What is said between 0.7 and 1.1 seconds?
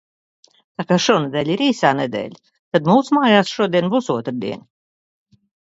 Tā kā